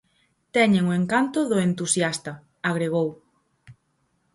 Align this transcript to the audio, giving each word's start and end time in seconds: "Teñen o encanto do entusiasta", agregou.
"Teñen 0.55 0.83
o 0.91 0.95
encanto 0.99 1.39
do 1.49 1.57
entusiasta", 1.67 2.31
agregou. 2.69 3.07